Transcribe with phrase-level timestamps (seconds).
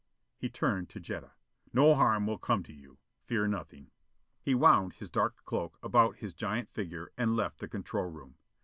[0.35, 1.33] He turned to Jetta.
[1.73, 2.97] "No harm will come to you.
[3.27, 3.91] Fear nothing."
[4.41, 8.33] He wound his dark cloak about his giant figure and left the control room.